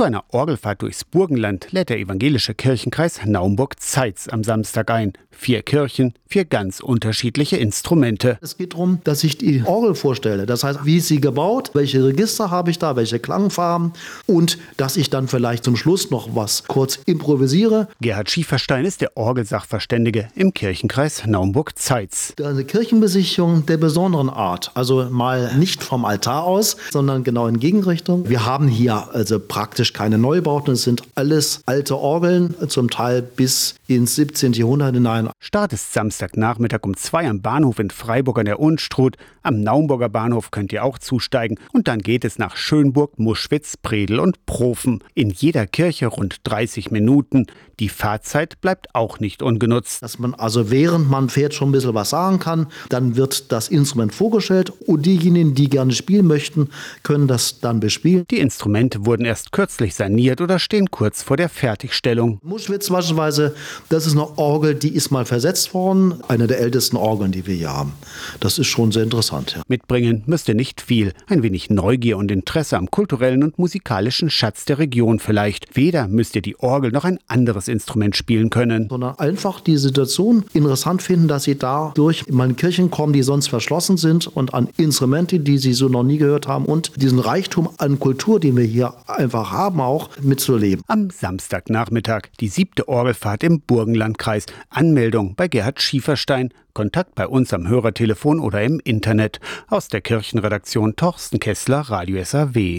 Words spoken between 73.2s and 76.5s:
und musikalischen Schatz der Region vielleicht. Weder müsst ihr